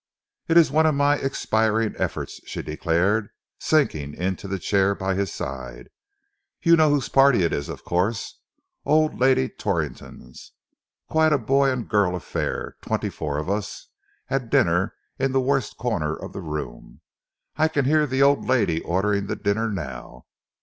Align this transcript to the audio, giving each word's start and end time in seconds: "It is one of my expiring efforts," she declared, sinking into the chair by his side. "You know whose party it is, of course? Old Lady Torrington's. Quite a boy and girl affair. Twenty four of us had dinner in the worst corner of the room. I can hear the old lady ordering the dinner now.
"It 0.47 0.57
is 0.57 0.71
one 0.71 0.87
of 0.87 0.95
my 0.95 1.17
expiring 1.17 1.93
efforts," 1.95 2.41
she 2.47 2.63
declared, 2.63 3.29
sinking 3.59 4.15
into 4.15 4.47
the 4.47 4.57
chair 4.57 4.95
by 4.95 5.13
his 5.13 5.31
side. 5.31 5.89
"You 6.63 6.75
know 6.75 6.89
whose 6.89 7.07
party 7.07 7.43
it 7.43 7.53
is, 7.53 7.69
of 7.69 7.83
course? 7.83 8.39
Old 8.83 9.19
Lady 9.19 9.47
Torrington's. 9.47 10.53
Quite 11.07 11.33
a 11.33 11.37
boy 11.37 11.69
and 11.69 11.87
girl 11.87 12.15
affair. 12.15 12.77
Twenty 12.81 13.11
four 13.11 13.37
of 13.37 13.47
us 13.47 13.89
had 14.25 14.49
dinner 14.49 14.95
in 15.19 15.33
the 15.33 15.39
worst 15.39 15.77
corner 15.77 16.15
of 16.15 16.33
the 16.33 16.41
room. 16.41 17.01
I 17.57 17.67
can 17.67 17.85
hear 17.85 18.07
the 18.07 18.23
old 18.23 18.43
lady 18.47 18.81
ordering 18.81 19.27
the 19.27 19.35
dinner 19.35 19.69
now. 19.69 20.25